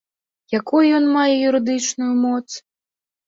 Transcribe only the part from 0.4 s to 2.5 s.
Якую ён мае юрыдычную моц?